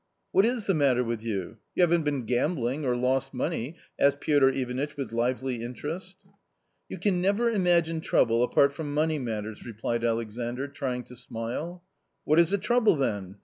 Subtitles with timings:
[0.31, 1.57] "What is the matter with you?
[1.75, 6.15] You haven't been gambling, or lost money?" asked Piotr Ivanitch with lively interest
[6.89, 11.83] "You can never imagine trouble apart from money matters I" replied Alexandr, trying to smile."
[12.25, 13.35] What is the trouble then